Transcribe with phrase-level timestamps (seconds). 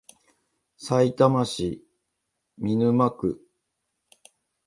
[0.77, 1.85] さいたま市
[2.57, 3.45] 見沼区